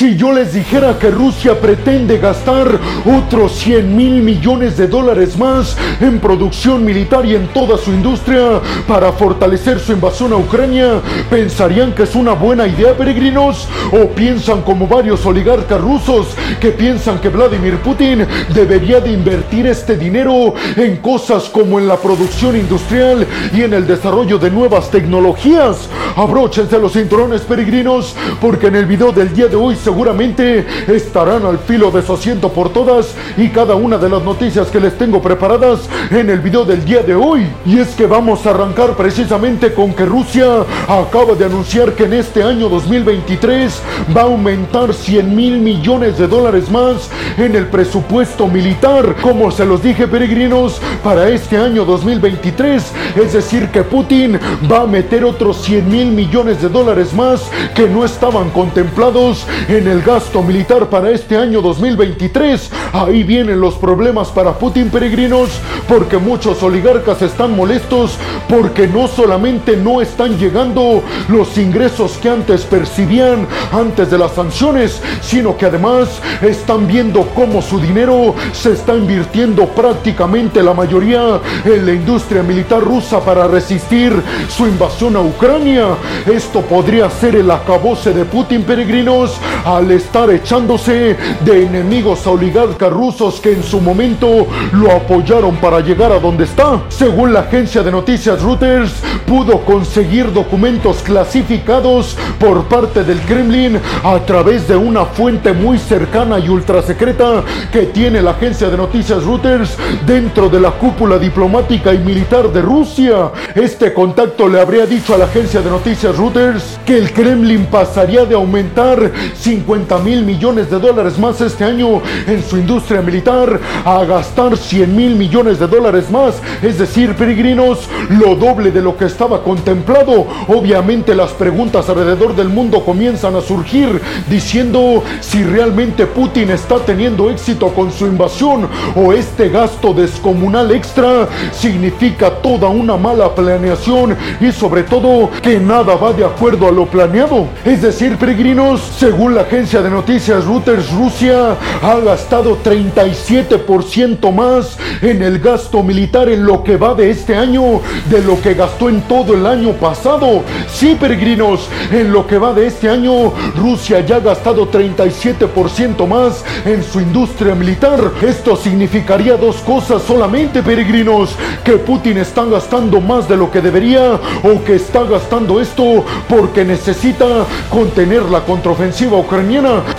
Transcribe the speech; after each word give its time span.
Si 0.00 0.16
yo 0.16 0.32
les 0.32 0.54
dijera 0.54 0.98
que 0.98 1.10
Rusia 1.10 1.60
pretende 1.60 2.16
gastar 2.16 2.66
otros 3.04 3.52
100 3.56 3.94
mil 3.94 4.22
millones 4.22 4.78
de 4.78 4.86
dólares 4.86 5.36
más 5.36 5.76
en 6.00 6.20
producción 6.20 6.86
militar 6.86 7.26
y 7.26 7.34
en 7.34 7.48
toda 7.48 7.76
su 7.76 7.90
industria 7.90 8.62
para 8.88 9.12
fortalecer 9.12 9.78
su 9.78 9.92
invasión 9.92 10.32
a 10.32 10.36
Ucrania, 10.36 11.02
¿pensarían 11.28 11.92
que 11.92 12.04
es 12.04 12.14
una 12.14 12.32
buena 12.32 12.66
idea, 12.66 12.96
peregrinos? 12.96 13.68
¿O 13.92 14.06
piensan 14.06 14.62
como 14.62 14.86
varios 14.86 15.26
oligarcas 15.26 15.78
rusos 15.78 16.28
que 16.58 16.70
piensan 16.70 17.18
que 17.18 17.28
Vladimir 17.28 17.76
Putin 17.80 18.26
debería 18.54 19.02
de 19.02 19.12
invertir 19.12 19.66
este 19.66 19.98
dinero 19.98 20.54
en 20.76 20.96
cosas 20.96 21.50
como 21.50 21.78
en 21.78 21.86
la 21.86 21.98
producción 21.98 22.56
industrial 22.56 23.26
y 23.52 23.64
en 23.64 23.74
el 23.74 23.86
desarrollo 23.86 24.38
de 24.38 24.50
nuevas 24.50 24.90
tecnologías? 24.90 25.90
Abróchense 26.16 26.78
los 26.78 26.94
cinturones 26.94 27.42
peregrinos 27.42 28.16
porque 28.40 28.68
en 28.68 28.76
el 28.76 28.86
video 28.86 29.12
del 29.12 29.34
día 29.34 29.46
de 29.46 29.56
hoy 29.56 29.76
seguramente 29.90 30.64
estarán 30.86 31.44
al 31.44 31.58
filo 31.58 31.90
de 31.90 32.00
su 32.00 32.12
asiento 32.12 32.48
por 32.48 32.72
todas 32.72 33.12
y 33.36 33.48
cada 33.48 33.74
una 33.74 33.98
de 33.98 34.08
las 34.08 34.22
noticias 34.22 34.68
que 34.68 34.78
les 34.78 34.96
tengo 34.96 35.20
preparadas 35.20 35.88
en 36.12 36.30
el 36.30 36.38
video 36.38 36.64
del 36.64 36.84
día 36.84 37.02
de 37.02 37.16
hoy. 37.16 37.44
Y 37.66 37.80
es 37.80 37.88
que 37.96 38.06
vamos 38.06 38.46
a 38.46 38.50
arrancar 38.50 38.96
precisamente 38.96 39.74
con 39.74 39.92
que 39.92 40.06
Rusia 40.06 40.46
acaba 40.86 41.34
de 41.34 41.44
anunciar 41.44 41.94
que 41.94 42.04
en 42.04 42.12
este 42.12 42.44
año 42.44 42.68
2023 42.68 43.82
va 44.16 44.20
a 44.20 44.24
aumentar 44.26 44.94
100 44.94 45.34
mil 45.34 45.58
millones 45.58 46.16
de 46.18 46.28
dólares 46.28 46.70
más 46.70 47.10
en 47.36 47.56
el 47.56 47.66
presupuesto 47.66 48.46
militar. 48.46 49.16
Como 49.20 49.50
se 49.50 49.66
los 49.66 49.82
dije 49.82 50.06
peregrinos, 50.06 50.80
para 51.02 51.28
este 51.30 51.56
año 51.56 51.84
2023, 51.84 52.92
es 53.16 53.32
decir 53.32 53.68
que 53.70 53.82
Putin 53.82 54.38
va 54.70 54.82
a 54.82 54.86
meter 54.86 55.24
otros 55.24 55.62
100 55.62 55.90
mil 55.90 56.12
millones 56.12 56.62
de 56.62 56.68
dólares 56.68 57.12
más 57.12 57.50
que 57.74 57.88
no 57.88 58.04
estaban 58.04 58.50
contemplados 58.50 59.46
en 59.68 59.79
el 59.86 60.02
gasto 60.02 60.42
militar 60.42 60.88
para 60.88 61.10
este 61.10 61.36
año 61.36 61.60
2023. 61.60 62.70
Ahí 62.92 63.22
vienen 63.22 63.60
los 63.60 63.74
problemas 63.74 64.28
para 64.28 64.52
Putin, 64.52 64.90
peregrinos, 64.90 65.50
porque 65.88 66.18
muchos 66.18 66.62
oligarcas 66.62 67.22
están 67.22 67.56
molestos 67.56 68.18
porque 68.48 68.86
no 68.86 69.08
solamente 69.08 69.76
no 69.76 70.00
están 70.00 70.38
llegando 70.38 71.02
los 71.28 71.56
ingresos 71.56 72.18
que 72.18 72.28
antes 72.28 72.62
percibían 72.62 73.46
antes 73.72 74.10
de 74.10 74.18
las 74.18 74.32
sanciones, 74.32 75.00
sino 75.20 75.56
que 75.56 75.66
además 75.66 76.08
están 76.42 76.86
viendo 76.86 77.26
cómo 77.34 77.62
su 77.62 77.78
dinero 77.80 78.34
se 78.52 78.72
está 78.72 78.96
invirtiendo 78.96 79.66
prácticamente 79.66 80.62
la 80.62 80.74
mayoría 80.74 81.40
en 81.64 81.86
la 81.86 81.92
industria 81.92 82.42
militar 82.42 82.82
rusa 82.82 83.20
para 83.20 83.46
resistir 83.46 84.12
su 84.48 84.66
invasión 84.66 85.16
a 85.16 85.20
Ucrania. 85.20 85.88
Esto 86.26 86.60
podría 86.62 87.08
ser 87.10 87.36
el 87.36 87.50
acabose 87.50 88.12
de 88.12 88.24
Putin, 88.24 88.62
peregrinos, 88.62 89.38
al 89.76 89.90
estar 89.92 90.30
echándose 90.30 91.16
de 91.44 91.64
enemigos 91.64 92.26
a 92.26 92.30
oligarcas 92.30 92.92
rusos 92.92 93.40
que 93.40 93.52
en 93.52 93.62
su 93.62 93.80
momento 93.80 94.46
lo 94.72 94.90
apoyaron 94.90 95.56
para 95.56 95.80
llegar 95.80 96.10
a 96.12 96.18
donde 96.18 96.44
está. 96.44 96.82
Según 96.88 97.32
la 97.32 97.40
agencia 97.40 97.82
de 97.82 97.92
noticias 97.92 98.42
Reuters, 98.42 98.92
pudo 99.26 99.60
conseguir 99.64 100.32
documentos 100.32 101.02
clasificados 101.02 102.16
por 102.38 102.64
parte 102.64 103.04
del 103.04 103.20
Kremlin 103.20 103.78
a 104.02 104.18
través 104.20 104.66
de 104.66 104.76
una 104.76 105.04
fuente 105.04 105.52
muy 105.52 105.78
cercana 105.78 106.38
y 106.38 106.48
ultra 106.48 106.82
secreta 106.82 107.44
que 107.72 107.86
tiene 107.86 108.22
la 108.22 108.32
agencia 108.32 108.68
de 108.68 108.76
noticias 108.76 109.24
Reuters 109.24 109.76
dentro 110.06 110.48
de 110.48 110.60
la 110.60 110.72
cúpula 110.72 111.18
diplomática 111.18 111.94
y 111.94 111.98
militar 111.98 112.52
de 112.52 112.60
Rusia. 112.60 113.30
Este 113.54 113.92
contacto 113.94 114.48
le 114.48 114.60
habría 114.60 114.86
dicho 114.86 115.14
a 115.14 115.18
la 115.18 115.26
agencia 115.26 115.60
de 115.60 115.70
noticias 115.70 116.16
Reuters 116.16 116.80
que 116.84 116.98
el 116.98 117.12
Kremlin 117.12 117.66
pasaría 117.66 118.24
de 118.24 118.34
aumentar 118.34 119.12
50 119.60 119.98
mil 119.98 120.24
millones 120.24 120.70
de 120.70 120.78
dólares 120.78 121.18
más 121.18 121.40
este 121.40 121.64
año 121.64 122.00
en 122.26 122.42
su 122.42 122.56
industria 122.56 123.02
militar 123.02 123.60
a 123.84 124.04
gastar 124.04 124.56
100 124.56 124.96
mil 124.96 125.16
millones 125.16 125.58
de 125.58 125.66
dólares 125.66 126.10
más, 126.10 126.40
es 126.62 126.78
decir, 126.78 127.14
peregrinos, 127.14 127.80
lo 128.08 128.36
doble 128.36 128.70
de 128.70 128.80
lo 128.80 128.96
que 128.96 129.04
estaba 129.04 129.42
contemplado. 129.42 130.26
Obviamente 130.48 131.14
las 131.14 131.32
preguntas 131.32 131.88
alrededor 131.90 132.34
del 132.34 132.48
mundo 132.48 132.84
comienzan 132.84 133.36
a 133.36 133.42
surgir 133.42 134.00
diciendo 134.28 135.02
si 135.20 135.42
realmente 135.42 136.06
Putin 136.06 136.50
está 136.50 136.78
teniendo 136.78 137.30
éxito 137.30 137.68
con 137.68 137.92
su 137.92 138.06
invasión 138.06 138.66
o 138.96 139.12
este 139.12 139.50
gasto 139.50 139.92
descomunal 139.92 140.70
extra 140.70 141.28
significa 141.52 142.30
toda 142.30 142.68
una 142.68 142.96
mala 142.96 143.34
planeación 143.34 144.16
y 144.40 144.52
sobre 144.52 144.84
todo 144.84 145.30
que 145.42 145.60
nada 145.60 145.96
va 145.96 146.12
de 146.12 146.24
acuerdo 146.24 146.66
a 146.66 146.72
lo 146.72 146.86
planeado. 146.86 147.48
Es 147.64 147.82
decir, 147.82 148.16
peregrinos, 148.16 148.80
según 148.98 149.34
la 149.34 149.44
agencia 149.50 149.82
de 149.82 149.90
noticias 149.90 150.44
Reuters, 150.44 150.92
Rusia 150.92 151.56
ha 151.82 151.96
gastado 151.96 152.56
37% 152.62 154.32
más 154.32 154.78
en 155.02 155.24
el 155.24 155.40
gasto 155.40 155.82
militar 155.82 156.28
en 156.28 156.44
lo 156.44 156.62
que 156.62 156.76
va 156.76 156.94
de 156.94 157.10
este 157.10 157.34
año 157.34 157.80
de 158.08 158.22
lo 158.22 158.40
que 158.40 158.54
gastó 158.54 158.88
en 158.88 159.02
todo 159.02 159.34
el 159.34 159.44
año 159.44 159.72
pasado. 159.72 160.44
Sí, 160.68 160.96
peregrinos, 161.00 161.68
en 161.90 162.12
lo 162.12 162.28
que 162.28 162.38
va 162.38 162.52
de 162.52 162.68
este 162.68 162.88
año, 162.88 163.32
Rusia 163.56 164.06
ya 164.06 164.16
ha 164.16 164.20
gastado 164.20 164.70
37% 164.70 166.06
más 166.06 166.44
en 166.64 166.84
su 166.84 167.00
industria 167.00 167.56
militar. 167.56 167.98
Esto 168.22 168.54
significaría 168.54 169.36
dos 169.36 169.56
cosas 169.62 170.02
solamente, 170.02 170.62
peregrinos, 170.62 171.34
que 171.64 171.72
Putin 171.72 172.18
está 172.18 172.44
gastando 172.44 173.00
más 173.00 173.28
de 173.28 173.36
lo 173.36 173.50
que 173.50 173.60
debería 173.60 174.12
o 174.44 174.62
que 174.64 174.76
está 174.76 175.02
gastando 175.02 175.60
esto 175.60 176.04
porque 176.28 176.64
necesita 176.64 177.26
contener 177.68 178.22
la 178.24 178.42
contraofensiva 178.42 179.18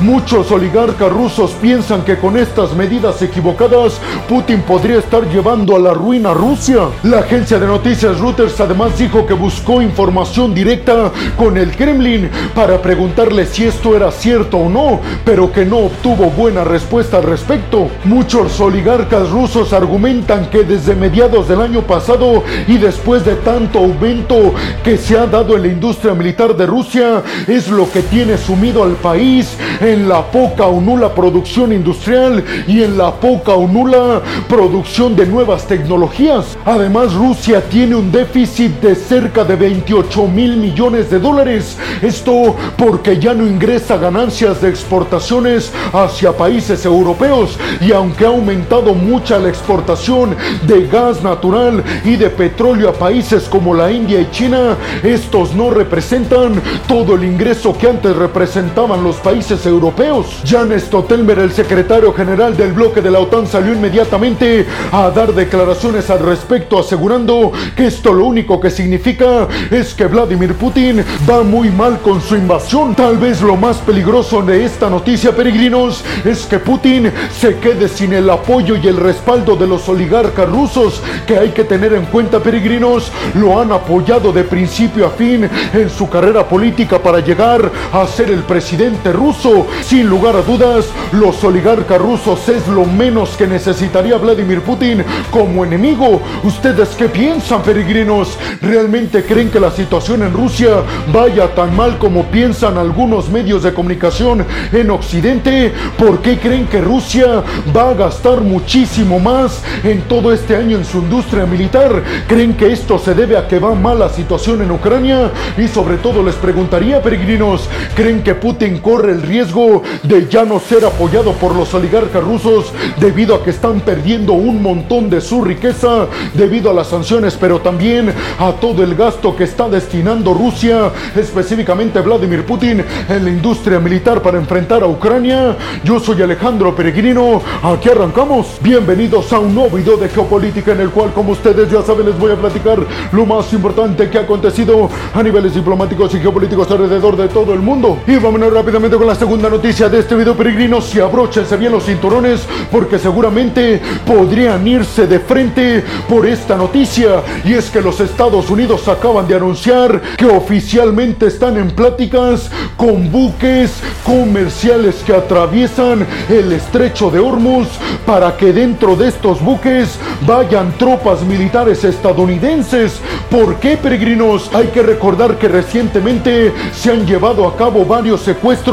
Muchos 0.01 0.51
oligarcas 0.51 1.09
rusos 1.09 1.51
piensan 1.61 2.03
que 2.03 2.17
con 2.17 2.35
estas 2.35 2.75
medidas 2.75 3.21
equivocadas 3.21 4.01
Putin 4.27 4.61
podría 4.61 4.99
estar 4.99 5.25
llevando 5.29 5.73
a 5.73 5.79
la 5.79 5.93
ruina 5.93 6.31
a 6.31 6.33
Rusia. 6.33 6.89
La 7.03 7.19
agencia 7.19 7.57
de 7.57 7.65
noticias 7.65 8.19
Reuters 8.19 8.59
además 8.59 8.99
dijo 8.99 9.25
que 9.25 9.33
buscó 9.33 9.81
información 9.81 10.53
directa 10.53 11.13
con 11.37 11.55
el 11.55 11.71
Kremlin 11.77 12.29
para 12.53 12.81
preguntarle 12.81 13.45
si 13.45 13.63
esto 13.63 13.95
era 13.95 14.11
cierto 14.11 14.57
o 14.57 14.69
no, 14.69 14.99
pero 15.23 15.49
que 15.49 15.63
no 15.63 15.77
obtuvo 15.77 16.29
buena 16.29 16.65
respuesta 16.65 17.17
al 17.17 17.23
respecto. 17.23 17.87
Muchos 18.03 18.59
oligarcas 18.59 19.29
rusos 19.29 19.71
argumentan 19.71 20.49
que 20.49 20.65
desde 20.65 20.93
mediados 20.93 21.47
del 21.47 21.61
año 21.61 21.83
pasado 21.83 22.43
y 22.67 22.77
después 22.77 23.23
de 23.23 23.35
tanto 23.35 23.79
aumento 23.79 24.53
que 24.83 24.97
se 24.97 25.17
ha 25.17 25.25
dado 25.25 25.55
en 25.55 25.61
la 25.61 25.67
industria 25.69 26.13
militar 26.13 26.53
de 26.57 26.65
Rusia, 26.65 27.23
es 27.47 27.69
lo 27.69 27.89
que 27.89 28.01
tiene 28.01 28.37
sumido 28.37 28.83
al 28.83 28.95
país 28.95 29.20
en 29.21 30.09
la 30.09 30.23
poca 30.31 30.65
o 30.65 30.81
nula 30.81 31.13
producción 31.13 31.71
industrial 31.71 32.43
y 32.67 32.81
en 32.81 32.97
la 32.97 33.11
poca 33.11 33.53
o 33.53 33.67
nula 33.67 34.19
producción 34.49 35.15
de 35.15 35.27
nuevas 35.27 35.67
tecnologías. 35.67 36.57
Además, 36.65 37.13
Rusia 37.13 37.61
tiene 37.69 37.93
un 37.93 38.11
déficit 38.11 38.81
de 38.81 38.95
cerca 38.95 39.43
de 39.43 39.55
28 39.55 40.27
mil 40.27 40.57
millones 40.57 41.11
de 41.11 41.19
dólares. 41.19 41.77
Esto 42.01 42.55
porque 42.77 43.19
ya 43.19 43.35
no 43.35 43.45
ingresa 43.45 43.97
ganancias 43.97 44.59
de 44.59 44.69
exportaciones 44.69 45.71
hacia 45.93 46.31
países 46.35 46.83
europeos 46.83 47.59
y 47.79 47.91
aunque 47.91 48.25
ha 48.25 48.29
aumentado 48.29 48.95
mucha 48.95 49.37
la 49.37 49.49
exportación 49.49 50.35
de 50.65 50.87
gas 50.87 51.21
natural 51.21 51.83
y 52.03 52.15
de 52.15 52.31
petróleo 52.31 52.89
a 52.89 52.93
países 52.93 53.43
como 53.43 53.75
la 53.75 53.91
India 53.91 54.19
y 54.19 54.31
China, 54.31 54.77
estos 55.03 55.53
no 55.53 55.69
representan 55.69 56.59
todo 56.87 57.13
el 57.13 57.23
ingreso 57.23 57.77
que 57.77 57.87
antes 57.87 58.15
representaban 58.15 59.03
los 59.03 59.10
países 59.17 59.65
europeos. 59.65 60.41
Jan 60.45 60.77
Stoltenberg, 60.79 61.39
el 61.39 61.51
secretario 61.51 62.13
general 62.13 62.55
del 62.55 62.73
bloque 62.73 63.01
de 63.01 63.11
la 63.11 63.19
OTAN, 63.19 63.47
salió 63.47 63.73
inmediatamente 63.73 64.65
a 64.91 65.09
dar 65.09 65.33
declaraciones 65.33 66.09
al 66.09 66.19
respecto, 66.19 66.79
asegurando 66.79 67.51
que 67.75 67.87
esto 67.87 68.13
lo 68.13 68.25
único 68.25 68.59
que 68.59 68.69
significa 68.69 69.47
es 69.69 69.93
que 69.93 70.05
Vladimir 70.05 70.55
Putin 70.55 71.03
va 71.29 71.43
muy 71.43 71.69
mal 71.69 71.99
con 71.99 72.21
su 72.21 72.35
invasión. 72.35 72.95
Tal 72.95 73.17
vez 73.17 73.41
lo 73.41 73.55
más 73.55 73.77
peligroso 73.77 74.41
de 74.41 74.65
esta 74.65 74.89
noticia, 74.89 75.35
peregrinos, 75.35 76.03
es 76.25 76.45
que 76.45 76.59
Putin 76.59 77.11
se 77.37 77.57
quede 77.57 77.87
sin 77.87 78.13
el 78.13 78.29
apoyo 78.29 78.75
y 78.75 78.87
el 78.87 78.97
respaldo 78.97 79.55
de 79.55 79.67
los 79.67 79.87
oligarcas 79.89 80.49
rusos, 80.49 81.01
que 81.25 81.37
hay 81.37 81.49
que 81.49 81.63
tener 81.63 81.93
en 81.93 82.05
cuenta, 82.05 82.39
peregrinos, 82.39 83.11
lo 83.35 83.59
han 83.59 83.71
apoyado 83.71 84.31
de 84.31 84.43
principio 84.43 85.07
a 85.07 85.09
fin 85.09 85.49
en 85.73 85.89
su 85.89 86.09
carrera 86.09 86.47
política 86.47 86.99
para 86.99 87.19
llegar 87.19 87.71
a 87.91 88.05
ser 88.07 88.29
el 88.29 88.43
presidente 88.43 89.00
ruso. 89.11 89.67
Sin 89.81 90.07
lugar 90.07 90.35
a 90.35 90.41
dudas, 90.41 90.85
los 91.11 91.43
oligarcas 91.43 91.99
rusos 91.99 92.47
es 92.49 92.67
lo 92.67 92.85
menos 92.85 93.31
que 93.37 93.47
necesitaría 93.47 94.17
Vladimir 94.17 94.61
Putin 94.61 95.03
como 95.31 95.65
enemigo. 95.65 96.21
¿Ustedes 96.43 96.89
qué 96.89 97.09
piensan, 97.09 97.61
peregrinos? 97.63 98.37
¿Realmente 98.61 99.23
creen 99.23 99.49
que 99.49 99.59
la 99.59 99.71
situación 99.71 100.23
en 100.23 100.33
Rusia 100.33 100.83
vaya 101.11 101.53
tan 101.55 101.75
mal 101.75 101.97
como 101.97 102.25
piensan 102.25 102.77
algunos 102.77 103.29
medios 103.29 103.63
de 103.63 103.73
comunicación 103.73 104.45
en 104.71 104.91
Occidente? 104.91 105.73
¿Por 105.97 106.21
qué 106.21 106.37
creen 106.37 106.67
que 106.67 106.81
Rusia 106.81 107.43
va 107.75 107.89
a 107.89 107.93
gastar 107.93 108.41
muchísimo 108.41 109.19
más 109.19 109.63
en 109.83 110.01
todo 110.03 110.31
este 110.31 110.55
año 110.55 110.77
en 110.77 110.85
su 110.85 110.99
industria 110.99 111.45
militar? 111.45 112.03
¿Creen 112.27 112.53
que 112.53 112.71
esto 112.71 112.99
se 112.99 113.13
debe 113.13 113.37
a 113.37 113.47
que 113.47 113.59
va 113.59 113.73
mal 113.73 113.99
la 113.99 114.09
situación 114.09 114.61
en 114.61 114.71
Ucrania? 114.71 115.31
Y 115.57 115.67
sobre 115.67 115.97
todo 115.97 116.23
les 116.23 116.35
preguntaría, 116.35 117.01
peregrinos, 117.01 117.69
¿creen 117.95 118.23
que 118.23 118.35
Putin 118.35 118.79
corre 118.91 119.13
el 119.13 119.21
riesgo 119.21 119.83
de 120.03 120.27
ya 120.27 120.43
no 120.43 120.59
ser 120.59 120.83
apoyado 120.83 121.31
por 121.31 121.55
los 121.55 121.73
oligarcas 121.73 122.21
rusos 122.21 122.73
debido 122.99 123.35
a 123.35 123.41
que 123.41 123.51
están 123.51 123.79
perdiendo 123.79 124.33
un 124.33 124.61
montón 124.61 125.09
de 125.09 125.21
su 125.21 125.41
riqueza 125.41 126.07
debido 126.33 126.69
a 126.69 126.73
las 126.73 126.87
sanciones, 126.87 127.37
pero 127.39 127.61
también 127.61 128.13
a 128.37 128.51
todo 128.51 128.83
el 128.83 128.95
gasto 128.95 129.33
que 129.33 129.45
está 129.45 129.69
destinando 129.69 130.33
Rusia, 130.33 130.91
específicamente 131.15 132.01
Vladimir 132.01 132.45
Putin, 132.45 132.83
en 133.07 133.23
la 133.23 133.29
industria 133.29 133.79
militar 133.79 134.21
para 134.21 134.37
enfrentar 134.37 134.83
a 134.83 134.87
Ucrania. 134.87 135.55
Yo 135.85 135.97
soy 135.97 136.21
Alejandro 136.21 136.75
Peregrino, 136.75 137.41
aquí 137.63 137.87
arrancamos. 137.87 138.57
Bienvenidos 138.61 139.31
a 139.31 139.39
un 139.39 139.55
nuevo 139.55 139.77
video 139.77 139.95
de 139.95 140.09
geopolítica 140.09 140.73
en 140.73 140.81
el 140.81 140.89
cual, 140.89 141.13
como 141.13 141.31
ustedes 141.31 141.71
ya 141.71 141.81
saben, 141.81 142.07
les 142.07 142.19
voy 142.19 142.33
a 142.33 142.35
platicar 142.35 142.77
lo 143.13 143.25
más 143.25 143.53
importante 143.53 144.09
que 144.09 144.17
ha 144.17 144.23
acontecido 144.23 144.89
a 145.13 145.23
niveles 145.23 145.55
diplomáticos 145.55 146.13
y 146.13 146.19
geopolíticos 146.19 146.69
alrededor 146.69 147.15
de 147.15 147.29
todo 147.29 147.53
el 147.53 147.61
mundo. 147.61 147.97
Y 148.05 148.17
vámonos 148.17 148.51
rápidamente 148.51 148.80
con 148.89 149.05
la 149.05 149.13
segunda 149.13 149.47
noticia 149.47 149.89
de 149.89 149.99
este 149.99 150.15
video, 150.15 150.35
peregrinos. 150.35 150.95
Y 150.95 150.99
abróchense 150.99 151.55
bien 151.55 151.71
los 151.71 151.85
cinturones 151.85 152.41
porque 152.71 152.97
seguramente 152.97 153.79
podrían 154.07 154.67
irse 154.67 155.05
de 155.05 155.19
frente 155.19 155.83
por 156.09 156.25
esta 156.25 156.57
noticia. 156.57 157.21
Y 157.45 157.53
es 157.53 157.69
que 157.69 157.79
los 157.79 157.99
Estados 157.99 158.49
Unidos 158.49 158.87
acaban 158.87 159.27
de 159.27 159.35
anunciar 159.35 160.01
que 160.17 160.25
oficialmente 160.25 161.27
están 161.27 161.57
en 161.57 161.69
pláticas 161.69 162.49
con 162.75 163.11
buques 163.11 163.71
comerciales 164.03 164.95
que 165.05 165.13
atraviesan 165.13 166.07
el 166.27 166.51
estrecho 166.51 167.11
de 167.11 167.19
Hormuz 167.19 167.67
para 168.07 168.35
que 168.35 168.51
dentro 168.51 168.95
de 168.95 169.09
estos 169.09 169.41
buques 169.41 169.99
vayan 170.25 170.75
tropas 170.79 171.21
militares 171.21 171.83
estadounidenses. 171.83 172.99
¿Por 173.29 173.57
qué, 173.57 173.77
peregrinos? 173.77 174.49
Hay 174.53 174.67
que 174.67 174.81
recordar 174.81 175.37
que 175.37 175.47
recientemente 175.47 176.51
se 176.73 176.91
han 176.91 177.05
llevado 177.05 177.47
a 177.47 177.55
cabo 177.55 177.85
varios 177.85 178.21
secuestros 178.21 178.70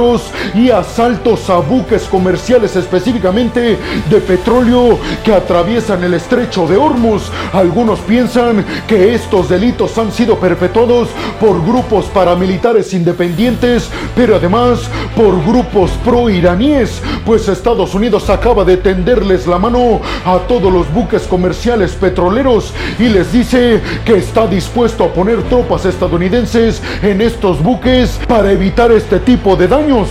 y 0.54 0.70
asaltos 0.70 1.50
a 1.50 1.56
buques 1.56 2.04
comerciales 2.04 2.76
específicamente 2.76 3.76
de 4.08 4.20
petróleo 4.20 4.96
que 5.24 5.32
atraviesan 5.32 6.04
el 6.04 6.14
estrecho 6.14 6.68
de 6.68 6.76
Hormuz. 6.76 7.32
Algunos 7.52 7.98
piensan 8.00 8.64
que 8.86 9.12
estos 9.12 9.48
delitos 9.48 9.98
han 9.98 10.12
sido 10.12 10.38
perpetuados 10.38 11.08
por 11.40 11.60
grupos 11.66 12.04
paramilitares 12.06 12.94
independientes, 12.94 13.90
pero 14.14 14.36
además 14.36 14.88
por 15.16 15.44
grupos 15.44 15.90
pro-iraníes, 16.04 17.02
pues 17.26 17.48
Estados 17.48 17.92
Unidos 17.92 18.30
acaba 18.30 18.64
de 18.64 18.76
tenderles 18.76 19.48
la 19.48 19.58
mano 19.58 20.00
a 20.24 20.38
todos 20.46 20.72
los 20.72 20.92
buques 20.92 21.22
comerciales 21.22 21.92
petroleros 21.92 22.72
y 23.00 23.08
les 23.08 23.32
dice 23.32 23.80
que 24.04 24.18
está 24.18 24.46
dispuesto 24.46 25.02
a 25.02 25.12
poner 25.12 25.42
tropas 25.44 25.86
estadounidenses 25.86 26.80
en 27.02 27.20
estos 27.20 27.60
buques 27.60 28.20
para 28.28 28.52
evitar 28.52 28.92
este 28.92 29.18
tipo 29.18 29.56
de 29.56 29.66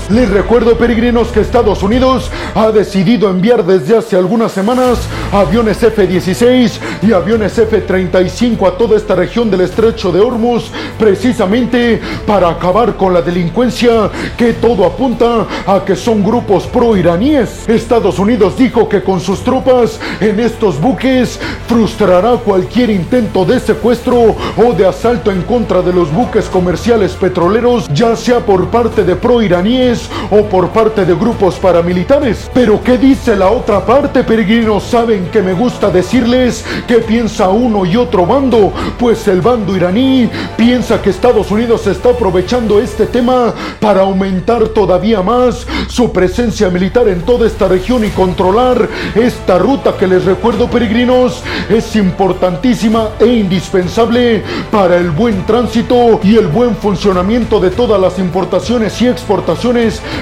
Les 0.09 0.27
recuerdo, 0.31 0.75
peregrinos, 0.75 1.27
que 1.27 1.39
Estados 1.39 1.83
Unidos 1.83 2.31
ha 2.55 2.71
decidido 2.71 3.29
enviar 3.29 3.63
desde 3.63 3.95
hace 3.95 4.15
algunas 4.15 4.51
semanas 4.51 4.97
aviones 5.31 5.83
F-16 5.83 6.79
y 7.03 7.13
aviones 7.13 7.55
F-35 7.59 8.67
a 8.67 8.75
toda 8.75 8.97
esta 8.97 9.13
región 9.13 9.51
del 9.51 9.61
estrecho 9.61 10.11
de 10.11 10.19
Hormuz, 10.19 10.71
precisamente 10.97 12.01
para 12.25 12.49
acabar 12.49 12.95
con 12.95 13.13
la 13.13 13.21
delincuencia 13.21 14.09
que 14.35 14.53
todo 14.53 14.83
apunta 14.83 15.45
a 15.67 15.85
que 15.85 15.95
son 15.95 16.23
grupos 16.23 16.65
pro-iraníes. 16.65 17.69
Estados 17.69 18.17
Unidos 18.17 18.57
dijo 18.57 18.89
que 18.89 19.03
con 19.03 19.19
sus 19.19 19.43
tropas 19.43 19.99
en 20.19 20.39
estos 20.39 20.81
buques 20.81 21.39
frustrará 21.67 22.31
cualquier 22.37 22.89
intento 22.89 23.45
de 23.45 23.59
secuestro 23.59 24.35
o 24.57 24.73
de 24.75 24.87
asalto 24.87 25.31
en 25.31 25.43
contra 25.43 25.83
de 25.83 25.93
los 25.93 26.11
buques 26.11 26.45
comerciales 26.45 27.11
petroleros, 27.11 27.87
ya 27.93 28.15
sea 28.15 28.39
por 28.39 28.69
parte 28.69 29.03
de 29.03 29.15
pro-iraníes 29.15 29.56
o 30.29 30.43
por 30.43 30.69
parte 30.69 31.03
de 31.03 31.15
grupos 31.15 31.55
paramilitares. 31.55 32.49
Pero 32.53 32.79
¿qué 32.83 32.97
dice 32.97 33.35
la 33.35 33.49
otra 33.49 33.83
parte, 33.83 34.23
peregrinos? 34.23 34.83
Saben 34.83 35.29
que 35.31 35.41
me 35.41 35.53
gusta 35.53 35.89
decirles 35.89 36.63
qué 36.87 36.97
piensa 36.97 37.49
uno 37.49 37.83
y 37.83 37.95
otro 37.95 38.27
bando, 38.27 38.71
pues 38.99 39.27
el 39.27 39.41
bando 39.41 39.75
iraní 39.75 40.29
piensa 40.55 41.01
que 41.01 41.09
Estados 41.09 41.49
Unidos 41.49 41.87
está 41.87 42.09
aprovechando 42.09 42.79
este 42.79 43.07
tema 43.07 43.51
para 43.79 44.01
aumentar 44.01 44.67
todavía 44.69 45.23
más 45.23 45.65
su 45.87 46.11
presencia 46.11 46.69
militar 46.69 47.07
en 47.07 47.21
toda 47.21 47.47
esta 47.47 47.67
región 47.67 48.05
y 48.05 48.09
controlar 48.09 48.87
esta 49.15 49.57
ruta 49.57 49.97
que 49.97 50.05
les 50.05 50.25
recuerdo 50.25 50.69
peregrinos 50.69 51.41
es 51.67 51.95
importantísima 51.95 53.09
e 53.19 53.25
indispensable 53.25 54.43
para 54.69 54.97
el 54.97 55.09
buen 55.09 55.45
tránsito 55.47 56.19
y 56.23 56.35
el 56.35 56.47
buen 56.47 56.75
funcionamiento 56.75 57.59
de 57.59 57.71
todas 57.71 57.99
las 57.99 58.19
importaciones 58.19 59.01
y 59.01 59.07
exportaciones 59.07 59.46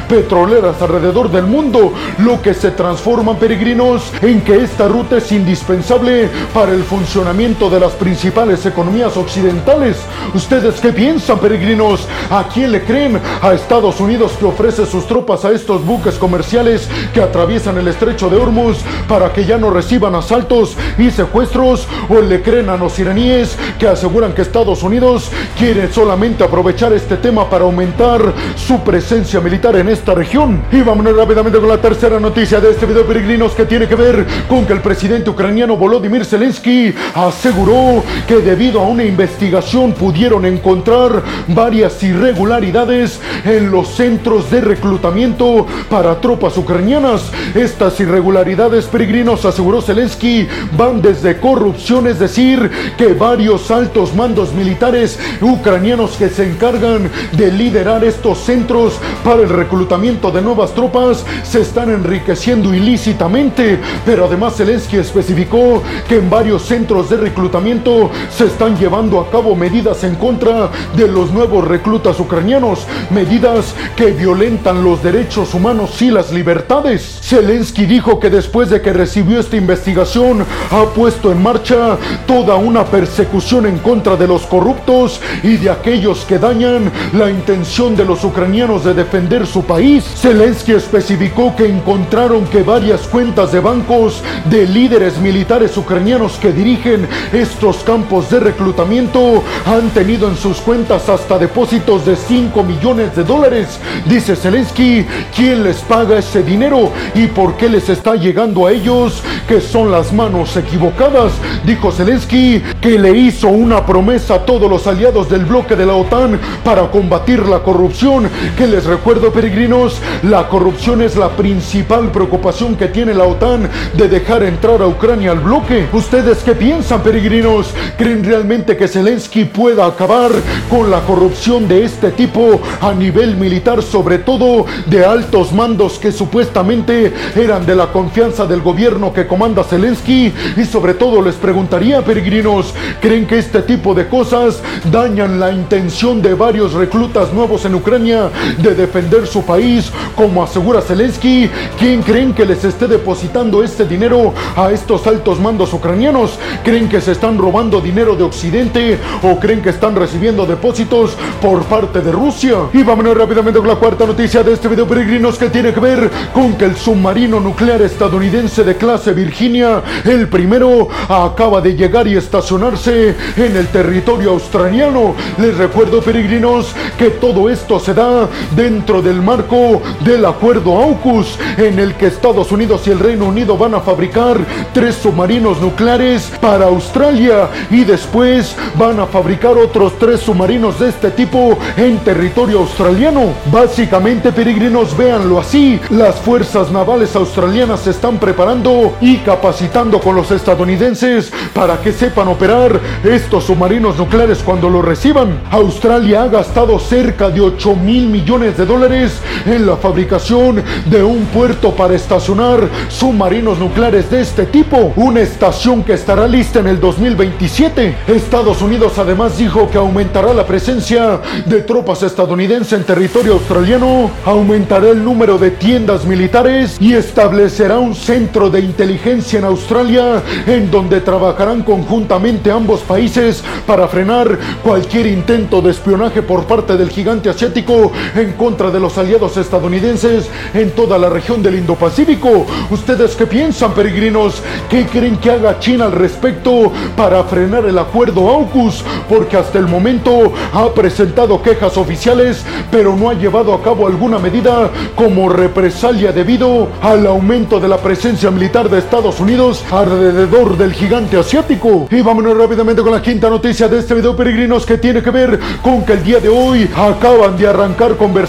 petroleras 0.08 0.82
alrededor 0.82 1.32
del 1.32 1.46
mundo, 1.46 1.94
lo 2.20 2.42
que 2.42 2.54
se 2.54 2.72
transforma 2.72 3.38
peregrinos 3.38 4.12
en 4.22 4.42
que 4.42 4.64
esta 4.64 4.88
ruta 4.88 5.18
es 5.18 5.32
indispensable 5.32 6.30
para 6.54 6.72
el 6.72 6.84
funcionamiento 6.84 7.70
de 7.70 7.80
las 7.80 7.94
principales 7.94 8.66
economías 8.66 9.18
occidentales. 9.18 9.98
¿Ustedes 10.34 10.80
qué 10.80 10.94
piensan 10.94 11.40
peregrinos? 11.40 12.08
¿A 12.30 12.48
quién 12.48 12.72
le 12.72 12.84
creen? 12.84 13.20
¿A 13.42 13.54
Estados 13.54 14.00
Unidos 14.00 14.34
que 14.40 14.46
ofrece 14.46 14.86
sus 14.86 15.08
tropas 15.08 15.44
a 15.46 15.52
estos 15.52 15.84
buques 15.84 16.16
comerciales 16.16 16.88
que 17.14 17.22
atraviesan 17.22 17.78
el 17.78 17.88
estrecho 17.88 18.30
de 18.30 18.38
Hormuz 18.38 18.78
para 19.08 19.34
que 19.34 19.46
ya 19.46 19.58
no 19.58 19.72
reciban 19.72 20.16
asaltos 20.16 20.76
y 20.98 21.10
secuestros? 21.10 21.88
¿O 22.10 22.22
le 22.22 22.42
creen 22.42 22.70
a 22.70 22.78
los 22.78 23.00
iraníes 23.00 23.58
que 23.80 23.88
aseguran 23.88 24.34
que 24.34 24.44
Estados 24.44 24.84
Unidos 24.84 25.32
quiere 25.58 25.92
solamente 25.92 26.44
aprovechar 26.44 26.94
este 26.94 27.18
tema 27.18 27.50
para 27.50 27.64
aumentar 27.64 28.22
su 28.56 28.80
presencia 28.82 29.15
militar 29.16 29.78
en 29.78 29.88
esta 29.88 30.14
región? 30.14 30.62
Y 30.74 30.82
vámonos 30.82 31.16
rápidamente 31.16 31.58
con 31.58 31.70
la 31.70 31.80
tercera 31.80 32.20
noticia 32.20 32.60
de 32.60 32.72
este 32.72 32.86
video 32.86 33.06
peregrinos 33.06 33.54
que 33.54 33.64
tiene 33.64 33.88
que 33.88 33.96
ver 33.96 34.26
con 34.50 34.66
que 34.66 34.74
el 34.74 34.82
presidente 34.82 35.30
ucraniano 35.30 35.78
Volodymyr 35.78 36.26
Zelensky 36.26 36.94
aseguró 37.14 38.04
que 38.28 38.36
debido 38.38 38.82
a 38.82 38.88
una 38.88 39.06
investigación 39.06 39.94
pudieron 39.94 40.46
encontrar 40.46 41.24
varias 41.48 42.04
irregularidades 42.04 43.22
en 43.46 43.72
los 43.72 43.88
centros 43.96 44.52
de 44.52 44.60
reclutamiento 44.60 45.66
para 45.90 46.20
tropas 46.20 46.58
ucranianas. 46.58 47.32
Estas 47.54 47.98
irregularidades, 48.02 48.86
peregrinos, 48.86 49.46
aseguró 49.46 49.82
Zelensky, 49.82 50.46
van 50.76 51.02
desde 51.02 51.40
corrupción, 51.40 52.08
es 52.08 52.20
decir, 52.20 52.70
que 52.98 53.14
varios 53.14 53.72
altos 53.72 54.14
mandos 54.14 54.52
militares 54.52 55.18
ucranianos 55.40 56.18
que 56.18 56.28
se 56.28 56.50
encargan 56.50 57.10
de 57.32 57.52
liderar 57.52 58.04
estos 58.04 58.40
centros 58.40 59.00
para 59.24 59.42
el 59.42 59.50
reclutamiento 59.50 60.32
de 60.32 60.42
nuevas 60.42 60.74
tropas 60.74 61.26
se 61.44 61.62
están 61.62 61.90
enriqueciendo 61.90 62.74
ilícitamente. 62.74 63.80
Pero 64.06 64.26
además 64.26 64.56
Zelensky 64.56 64.98
especificó 64.98 65.82
que 66.08 66.18
en 66.18 66.30
varios 66.30 66.64
centros 66.64 67.10
de 67.10 67.18
reclutamiento 67.18 68.10
se 68.30 68.46
están 68.46 68.78
llevando 68.78 69.20
a 69.20 69.30
cabo 69.30 69.56
medidas 69.56 70.04
en 70.04 70.16
contra 70.16 70.70
de 70.96 71.08
los 71.08 71.32
nuevos 71.32 71.68
reclutas 71.68 72.20
ucranianos, 72.20 72.86
medidas 73.10 73.76
que 73.96 74.12
violentan 74.12 74.84
los 74.84 75.04
derechos 75.04 75.54
humanos 75.54 76.02
y 76.02 76.12
las 76.12 76.32
libertades. 76.32 77.20
Zelensky 77.22 77.86
dijo 77.86 78.20
que 78.20 78.30
después 78.30 78.70
de 78.70 78.82
que 78.82 78.94
recibió 78.94 79.40
esta 79.40 79.58
investigación 79.58 80.46
ha 80.72 80.86
puesto 80.86 81.32
en 81.32 81.42
marcha 81.42 81.98
toda 82.26 82.56
una 82.56 82.86
persecución 82.86 83.66
en 83.66 83.78
contra 83.80 84.16
de 84.16 84.28
los 84.28 84.46
corruptos 84.46 85.22
y 85.44 85.58
de 85.58 85.70
aquellos 85.70 86.26
que 86.26 86.40
dañan 86.40 86.92
la 87.14 87.30
intención 87.30 87.96
de 87.96 88.06
los 88.06 88.24
ucranianos 88.24 88.84
de 88.84 88.94
defender 88.96 89.46
su 89.46 89.64
país. 89.64 90.04
Zelensky 90.16 90.72
especificó 90.72 91.56
que 91.56 91.68
encontraron 91.68 92.46
que 92.46 92.64
varias 92.64 93.02
cuentas 93.02 93.52
de 93.52 93.60
bancos 93.60 94.24
de 94.50 94.66
líderes 94.66 95.18
militares 95.20 95.78
ucranianos 95.78 96.38
que 96.38 96.52
dirigen 96.52 97.08
estos 97.32 97.78
campos 97.84 98.30
de 98.30 98.40
reclutamiento 98.40 99.44
han 99.66 99.90
tenido 99.90 100.28
en 100.28 100.38
sus 100.38 100.58
cuentas 100.58 101.10
hasta 101.10 101.38
depósitos 101.38 102.06
de 102.06 102.16
5 102.16 102.64
millones 102.64 103.16
de 103.16 103.24
dólares. 103.24 103.80
Dice 104.06 104.36
Zelensky, 104.36 105.06
¿quién 105.36 105.64
les 105.64 105.78
paga 105.78 106.18
ese 106.18 106.44
dinero 106.44 106.92
y 107.14 107.28
por 107.28 107.56
qué 107.58 107.70
les 107.70 107.90
está 107.90 108.16
llegando 108.16 108.68
a 108.68 108.72
ellos? 108.72 109.22
Que 109.48 109.62
son 109.62 109.92
las 109.92 110.14
manos 110.14 110.56
equivocadas. 110.56 111.34
Dijo 111.66 111.92
Zelensky 111.92 112.62
que 112.82 112.98
le 112.98 113.18
hizo 113.18 113.50
una 113.50 113.86
promesa 113.86 114.36
a 114.36 114.46
todos 114.46 114.70
los 114.70 114.88
aliados 114.88 115.30
del 115.30 115.46
bloque 115.46 115.76
de 115.76 115.86
la 115.86 115.96
OTAN 115.96 116.40
para 116.64 116.90
combatir 116.92 117.48
la 117.48 117.60
corrupción. 117.60 118.30
Que 118.58 118.68
les 118.68 118.85
recuerdo, 118.86 119.32
peregrinos, 119.32 120.00
la 120.24 120.48
corrupción 120.48 121.02
es 121.02 121.16
la 121.16 121.30
principal 121.30 122.12
preocupación 122.12 122.76
que 122.76 122.88
tiene 122.88 123.14
la 123.14 123.26
OTAN 123.26 123.70
de 123.94 124.08
dejar 124.08 124.44
entrar 124.44 124.82
a 124.82 124.88
Ucrania 124.88 125.32
al 125.32 125.40
bloque. 125.40 125.88
¿Ustedes 125.92 126.40
qué 126.44 126.54
piensan, 126.54 127.02
peregrinos? 127.02 127.74
¿Creen 127.98 128.24
realmente 128.24 128.78
que 128.78 128.88
Zelensky 128.88 129.46
pueda 129.46 129.86
acabar 129.86 130.32
con 130.70 130.92
la 130.92 131.02
corrupción 131.02 131.68
de 131.68 131.84
este 131.84 132.12
tipo 132.12 132.62
a 132.82 132.94
nivel 132.94 133.36
militar, 133.36 133.82
sobre 133.82 134.20
todo 134.20 134.66
de 134.86 135.06
altos 135.06 135.52
mandos 135.52 136.00
que 136.00 136.12
supuestamente 136.12 137.14
eran 137.36 137.66
de 137.66 137.76
la 137.76 137.88
confianza 137.92 138.46
del 138.46 138.62
gobierno 138.62 139.14
que 139.14 139.28
comanda 139.28 139.64
Zelensky? 139.64 140.34
Y 140.58 140.66
sobre 140.66 140.94
todo 140.94 141.22
les 141.22 141.36
preguntaría, 141.36 142.04
peregrinos, 142.04 142.74
¿creen 143.02 143.26
que 143.26 143.40
este 143.40 143.62
tipo 143.62 143.94
de 143.94 144.08
cosas 144.08 144.62
dañan 144.92 145.40
la 145.40 145.52
intención 145.52 146.22
de 146.22 146.34
varios 146.34 146.74
reclutas 146.74 147.34
nuevos 147.34 147.66
en 147.66 147.76
Ucrania 147.76 148.30
de 148.58 148.75
defender 148.76 149.28
su 149.28 149.44
país, 149.44 149.92
como 150.16 150.44
asegura 150.44 150.82
Zelensky. 150.82 151.50
¿Quién 151.80 152.04
creen 152.04 152.34
que 152.34 152.46
les 152.46 152.64
esté 152.64 152.88
depositando 152.88 153.64
este 153.64 153.86
dinero 153.86 154.34
a 154.56 154.72
estos 154.72 155.08
altos 155.08 155.40
mandos 155.40 155.74
ucranianos? 155.74 156.38
¿Creen 156.64 156.90
que 156.90 157.02
se 157.02 157.14
están 157.14 157.38
robando 157.38 157.82
dinero 157.82 158.16
de 158.16 158.24
Occidente 158.24 159.00
o 159.24 159.40
creen 159.40 159.62
que 159.62 159.70
están 159.70 159.96
recibiendo 159.96 160.46
depósitos 160.46 161.16
por 161.42 161.64
parte 161.64 162.02
de 162.02 162.12
Rusia? 162.12 162.56
Y 162.74 162.84
vámonos 162.84 163.18
rápidamente 163.18 163.60
con 163.60 163.68
la 163.68 163.76
cuarta 163.76 164.06
noticia 164.06 164.44
de 164.44 164.54
este 164.54 164.68
video, 164.68 164.88
peregrinos, 164.88 165.38
que 165.38 165.50
tiene 165.50 165.74
que 165.74 165.80
ver 165.80 166.10
con 166.34 166.56
que 166.56 166.66
el 166.66 166.76
submarino 166.76 167.40
nuclear 167.40 167.82
estadounidense 167.82 168.64
de 168.64 168.76
clase 168.76 169.14
Virginia, 169.14 169.82
el 170.04 170.28
primero, 170.28 170.88
acaba 171.08 171.62
de 171.62 171.76
llegar 171.76 172.08
y 172.08 172.16
estacionarse 172.16 173.16
en 173.38 173.56
el 173.56 173.68
territorio 173.68 174.32
australiano. 174.32 175.16
Les 175.38 175.58
recuerdo, 175.58 176.02
peregrinos, 176.02 176.74
que 176.98 177.12
todo 177.12 177.50
esto 177.50 177.80
se 177.80 177.94
da 177.94 178.28
dentro 178.66 179.00
del 179.00 179.22
marco 179.22 179.80
del 180.04 180.26
acuerdo 180.26 180.82
AUKUS, 180.82 181.38
en 181.58 181.78
el 181.78 181.94
que 181.94 182.08
Estados 182.08 182.52
Unidos 182.52 182.88
y 182.88 182.90
el 182.90 182.98
Reino 182.98 183.26
Unido 183.26 183.56
van 183.60 183.76
a 183.76 183.80
fabricar 183.80 184.38
tres 184.74 184.96
submarinos 184.96 185.62
nucleares 185.62 186.32
para 186.42 186.66
Australia 186.66 187.48
y 187.70 187.84
después 187.84 188.56
van 188.76 189.00
a 189.00 189.06
fabricar 189.06 189.56
otros 189.56 190.00
tres 190.00 190.22
submarinos 190.22 190.80
de 190.80 190.90
este 190.90 191.12
tipo 191.12 191.60
en 191.78 192.00
territorio 192.00 192.58
australiano. 192.62 193.36
Básicamente, 193.52 194.32
peregrinos, 194.32 194.98
véanlo 194.98 195.40
así, 195.40 195.80
las 195.92 196.16
fuerzas 196.16 196.72
navales 196.72 197.16
australianas 197.16 197.82
se 197.82 197.92
están 197.92 198.18
preparando 198.18 198.96
y 199.00 199.18
capacitando 199.18 200.00
con 200.00 200.16
los 200.16 200.32
estadounidenses 200.32 201.32
para 201.54 201.80
que 201.82 201.92
sepan 201.92 202.30
operar 202.30 202.80
estos 203.04 203.44
submarinos 203.44 203.96
nucleares 203.98 204.40
cuando 204.40 204.72
lo 204.72 204.82
reciban. 204.82 205.40
Australia 205.52 206.24
ha 206.24 206.28
gastado 206.30 206.80
cerca 206.80 207.30
de 207.30 207.42
8 207.42 207.76
mil 207.76 208.08
millones 208.08 208.45
de 208.54 208.66
dólares 208.66 209.14
en 209.48 209.66
la 209.66 209.76
fabricación 209.76 210.62
de 210.86 211.02
un 211.02 211.26
puerto 211.26 211.76
para 211.76 211.96
estacionar 211.96 212.70
submarinos 212.90 213.58
nucleares 213.58 214.12
de 214.12 214.22
este 214.22 214.46
tipo, 214.46 214.94
una 214.96 215.22
estación 215.22 215.84
que 215.84 215.94
estará 215.94 216.28
lista 216.28 216.60
en 216.60 216.68
el 216.68 216.80
2027. 216.80 217.96
Estados 218.08 218.62
Unidos 218.62 219.00
además 219.00 219.40
dijo 219.40 219.68
que 219.72 219.80
aumentará 219.80 220.32
la 220.34 220.46
presencia 220.46 221.20
de 221.48 221.62
tropas 221.64 222.04
estadounidenses 222.04 222.74
en 222.74 222.84
territorio 222.84 223.34
australiano, 223.34 224.12
aumentará 224.26 224.90
el 224.90 225.04
número 225.04 225.40
de 225.40 225.50
tiendas 225.50 226.06
militares 226.06 226.78
y 226.80 226.94
establecerá 226.94 227.80
un 227.80 227.96
centro 227.96 228.52
de 228.52 228.60
inteligencia 228.60 229.40
en 229.40 229.46
Australia 229.46 230.22
en 230.46 230.70
donde 230.70 231.02
trabajarán 231.02 231.64
conjuntamente 231.64 232.52
ambos 232.52 232.82
países 232.82 233.44
para 233.66 233.88
frenar 233.88 234.38
cualquier 234.64 235.08
intento 235.08 235.62
de 235.62 235.72
espionaje 235.72 236.22
por 236.22 236.46
parte 236.46 236.78
del 236.78 236.90
gigante 236.90 237.30
asiático 237.30 237.92
en 238.16 238.34
contra 238.36 238.70
de 238.70 238.80
los 238.80 238.98
aliados 238.98 239.38
estadounidenses 239.38 240.30
en 240.54 240.72
toda 240.72 240.98
la 240.98 241.10
región 241.10 241.42
del 241.42 241.56
Indo-Pacífico. 241.56 242.46
¿Ustedes 242.70 243.16
qué 243.16 243.26
piensan, 243.26 243.74
peregrinos? 243.74 244.42
¿Qué 244.70 244.86
creen 244.86 245.18
que 245.18 245.32
haga 245.32 245.60
China 245.60 245.86
al 245.86 245.94
respecto 245.94 246.72
para 246.96 247.24
frenar 247.24 247.66
el 247.66 247.78
acuerdo 247.78 248.30
AUKUS? 248.30 248.84
Porque 249.08 249.38
hasta 249.38 249.60
el 249.60 249.68
momento 249.68 250.34
ha 250.54 250.74
presentado 250.74 251.42
quejas 251.42 251.78
oficiales, 251.78 252.44
pero 252.72 252.96
no 252.96 253.10
ha 253.10 253.14
llevado 253.14 253.54
a 253.54 253.62
cabo 253.62 253.88
alguna 253.88 254.20
medida 254.20 254.70
como 254.96 255.30
represalia 255.30 256.12
debido 256.12 256.68
al 256.82 257.08
aumento 257.08 257.60
de 257.60 257.68
la 257.68 257.78
presencia 257.78 258.30
militar 258.32 258.70
de 258.70 258.80
Estados 258.80 259.20
Unidos 259.20 259.64
alrededor 259.72 260.58
del 260.58 260.74
gigante 260.74 261.18
asiático. 261.18 261.88
Y 261.90 262.02
vámonos 262.02 262.38
rápidamente 262.38 262.82
con 262.82 262.92
la 262.92 263.02
quinta 263.02 263.30
noticia 263.30 263.68
de 263.68 263.80
este 263.80 263.94
video, 263.94 264.16
peregrinos, 264.16 264.66
que 264.66 264.78
tiene 264.78 265.02
que 265.02 265.12
ver 265.12 265.40
con 265.62 265.86
que 265.86 265.94
el 265.94 266.04
día 266.04 266.20
de 266.20 266.30
hoy 266.30 266.70
acaban 266.76 267.38
de 267.38 267.48
arrancar 267.48 267.96
conversaciones 267.96 268.25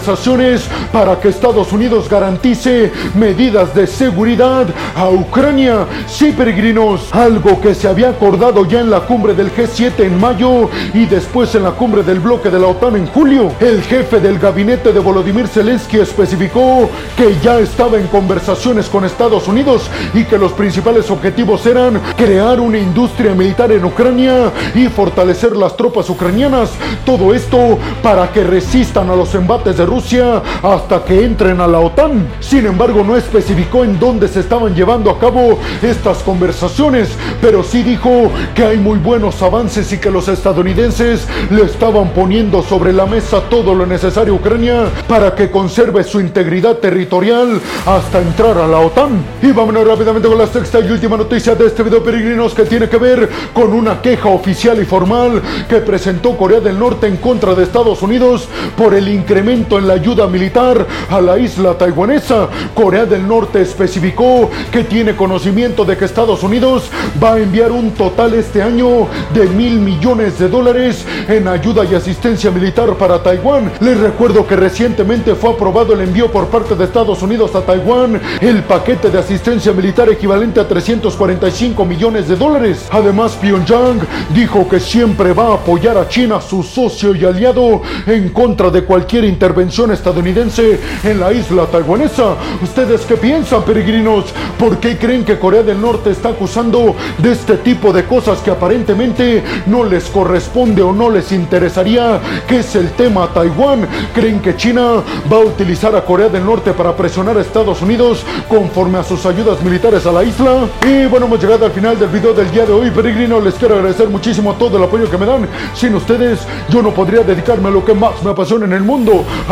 para 0.91 1.19
que 1.19 1.29
Estados 1.29 1.71
Unidos 1.73 2.07
garantice 2.09 2.91
medidas 3.15 3.73
de 3.73 3.87
seguridad 3.87 4.65
a 4.95 5.09
Ucrania. 5.09 5.85
Sí, 6.07 6.31
peregrinos, 6.31 7.13
algo 7.13 7.59
que 7.59 7.73
se 7.73 7.87
había 7.87 8.09
acordado 8.09 8.65
ya 8.65 8.79
en 8.79 8.89
la 8.89 9.01
cumbre 9.01 9.33
del 9.33 9.51
G7 9.51 9.99
en 9.99 10.19
mayo 10.19 10.69
y 10.93 11.05
después 11.05 11.53
en 11.55 11.63
la 11.63 11.71
cumbre 11.71 12.03
del 12.03 12.19
bloque 12.19 12.49
de 12.49 12.59
la 12.59 12.67
OTAN 12.67 12.95
en 12.95 13.07
julio. 13.07 13.51
El 13.59 13.81
jefe 13.81 14.19
del 14.19 14.39
gabinete 14.39 14.93
de 14.93 14.99
Volodymyr 14.99 15.47
Zelensky 15.47 15.97
especificó 15.97 16.89
que 17.15 17.35
ya 17.43 17.59
estaba 17.59 17.97
en 17.97 18.07
conversaciones 18.07 18.87
con 18.87 19.03
Estados 19.03 19.47
Unidos 19.47 19.89
y 20.13 20.23
que 20.25 20.37
los 20.37 20.53
principales 20.53 21.09
objetivos 21.09 21.65
eran 21.65 21.99
crear 22.15 22.59
una 22.59 22.77
industria 22.77 23.33
militar 23.33 23.71
en 23.71 23.83
Ucrania 23.83 24.51
y 24.75 24.87
fortalecer 24.87 25.55
las 25.55 25.75
tropas 25.75 26.09
ucranianas. 26.09 26.71
Todo 27.05 27.33
esto 27.33 27.77
para 28.03 28.31
que 28.31 28.43
resistan 28.43 29.09
a 29.09 29.15
los 29.15 29.33
embates 29.33 29.77
de 29.77 29.86
Rusia 29.87 30.43
hasta 30.61 31.03
que 31.03 31.23
entren 31.23 31.59
a 31.61 31.67
la 31.67 31.79
OTAN. 31.79 32.27
Sin 32.39 32.67
embargo, 32.67 33.03
no 33.03 33.15
especificó 33.15 33.83
en 33.83 33.99
dónde 33.99 34.27
se 34.27 34.41
estaban 34.41 34.75
llevando 34.75 35.09
a 35.09 35.17
cabo 35.17 35.57
estas 35.81 36.19
conversaciones, 36.19 37.09
pero 37.41 37.63
sí 37.63 37.81
dijo 37.81 38.29
que 38.53 38.63
hay 38.63 38.77
muy 38.77 38.99
buenos 38.99 39.41
avances 39.41 39.91
y 39.93 39.97
que 39.97 40.11
los 40.11 40.27
estadounidenses 40.27 41.27
le 41.49 41.63
estaban 41.63 42.09
poniendo 42.09 42.61
sobre 42.61 42.93
la 42.93 43.05
mesa 43.05 43.41
todo 43.49 43.73
lo 43.73 43.85
necesario 43.85 44.33
a 44.33 44.37
Ucrania 44.37 44.85
para 45.07 45.33
que 45.33 45.49
conserve 45.49 46.03
su 46.03 46.19
integridad 46.19 46.77
territorial 46.77 47.61
hasta 47.85 48.21
entrar 48.21 48.57
a 48.57 48.67
la 48.67 48.79
OTAN. 48.79 49.23
Y 49.41 49.51
vámonos 49.51 49.87
rápidamente 49.87 50.27
con 50.27 50.37
la 50.37 50.47
sexta 50.47 50.79
y 50.81 50.91
última 50.91 51.17
noticia 51.17 51.55
de 51.55 51.67
este 51.67 51.83
video 51.83 52.03
peregrinos 52.03 52.53
que 52.53 52.63
tiene 52.63 52.89
que 52.89 52.97
ver 52.97 53.29
con 53.53 53.73
una 53.73 54.01
queja 54.01 54.29
oficial 54.29 54.81
y 54.81 54.85
formal 54.85 55.41
que 55.69 55.77
presentó 55.77 56.35
Corea 56.35 56.59
del 56.59 56.77
Norte 56.77 57.07
en 57.07 57.17
contra 57.17 57.55
de 57.55 57.63
Estados 57.63 58.01
Unidos 58.01 58.47
por 58.75 58.93
el 58.93 59.07
incremento 59.07 59.76
en 59.77 59.87
la 59.87 59.93
ayuda 59.93 60.27
militar 60.27 60.85
a 61.09 61.21
la 61.21 61.37
isla 61.37 61.77
taiwanesa. 61.77 62.47
Corea 62.73 63.05
del 63.05 63.27
Norte 63.27 63.61
especificó 63.61 64.49
que 64.71 64.83
tiene 64.83 65.15
conocimiento 65.15 65.85
de 65.85 65.97
que 65.97 66.05
Estados 66.05 66.43
Unidos 66.43 66.89
va 67.21 67.33
a 67.33 67.39
enviar 67.39 67.71
un 67.71 67.91
total 67.91 68.33
este 68.33 68.61
año 68.61 69.07
de 69.33 69.47
mil 69.47 69.79
millones 69.79 70.39
de 70.39 70.49
dólares 70.49 71.05
en 71.27 71.47
ayuda 71.47 71.85
y 71.85 71.95
asistencia 71.95 72.51
militar 72.51 72.95
para 72.95 73.21
Taiwán. 73.21 73.71
Les 73.79 73.99
recuerdo 73.99 74.47
que 74.47 74.55
recientemente 74.55 75.35
fue 75.35 75.51
aprobado 75.51 75.93
el 75.93 76.01
envío 76.01 76.31
por 76.31 76.47
parte 76.47 76.75
de 76.75 76.83
Estados 76.83 77.21
Unidos 77.21 77.55
a 77.55 77.61
Taiwán 77.61 78.19
el 78.41 78.63
paquete 78.63 79.09
de 79.09 79.19
asistencia 79.19 79.71
militar 79.71 80.09
equivalente 80.09 80.59
a 80.59 80.67
345 80.67 81.85
millones 81.85 82.27
de 82.27 82.35
dólares. 82.35 82.87
Además, 82.91 83.37
Pyongyang 83.39 83.99
dijo 84.33 84.67
que 84.67 84.79
siempre 84.79 85.33
va 85.33 85.49
a 85.49 85.53
apoyar 85.55 85.97
a 85.97 86.07
China, 86.07 86.41
su 86.41 86.63
socio 86.63 87.15
y 87.15 87.25
aliado, 87.25 87.81
en 88.05 88.29
contra 88.29 88.69
de 88.69 88.83
cualquier 88.83 89.25
intervención 89.25 89.66
estadounidense 89.69 90.79
en 91.03 91.19
la 91.19 91.31
isla 91.31 91.65
taiwanesa. 91.65 92.35
¿Ustedes 92.61 93.01
qué 93.01 93.15
piensan, 93.15 93.63
peregrinos? 93.63 94.25
¿Por 94.57 94.77
qué 94.77 94.97
creen 94.97 95.23
que 95.23 95.37
Corea 95.37 95.61
del 95.61 95.79
Norte 95.79 96.11
está 96.11 96.29
acusando 96.29 96.95
de 97.17 97.31
este 97.31 97.57
tipo 97.57 97.91
de 97.91 98.05
cosas 98.05 98.39
que 98.39 98.51
aparentemente 98.51 99.43
no 99.65 99.83
les 99.83 100.05
corresponde 100.05 100.81
o 100.81 100.93
no 100.93 101.09
les 101.09 101.31
interesaría? 101.31 102.19
¿Qué 102.47 102.59
es 102.59 102.75
el 102.75 102.91
tema 102.91 103.27
Taiwán? 103.33 103.87
¿Creen 104.13 104.39
que 104.39 104.55
China 104.55 105.03
va 105.31 105.37
a 105.37 105.45
utilizar 105.45 105.95
a 105.95 106.03
Corea 106.03 106.29
del 106.29 106.45
Norte 106.45 106.73
para 106.73 106.95
presionar 106.95 107.37
a 107.37 107.41
Estados 107.41 107.81
Unidos 107.81 108.23
conforme 108.47 108.97
a 108.97 109.03
sus 109.03 109.25
ayudas 109.25 109.61
militares 109.61 110.05
a 110.05 110.11
la 110.11 110.23
isla? 110.23 110.67
Y 110.87 111.05
bueno, 111.05 111.25
hemos 111.27 111.41
llegado 111.41 111.65
al 111.65 111.71
final 111.71 111.99
del 111.99 112.09
video 112.09 112.33
del 112.33 112.49
día 112.51 112.65
de 112.65 112.73
hoy, 112.73 112.89
peregrino. 112.89 113.39
Les 113.39 113.55
quiero 113.55 113.75
agradecer 113.75 114.07
muchísimo 114.09 114.53
todo 114.53 114.77
el 114.77 114.83
apoyo 114.83 115.09
que 115.09 115.17
me 115.17 115.25
dan. 115.25 115.47
Sin 115.73 115.93
ustedes, 115.93 116.39
yo 116.69 116.81
no 116.81 116.91
podría 116.91 117.21
dedicarme 117.21 117.67
a 117.67 117.71
lo 117.71 117.85
que 117.85 117.93
más 117.93 118.23
me 118.23 118.31
apasiona 118.31 118.65
en 118.65 118.73
el 118.73 118.83
mundo. 118.83 119.23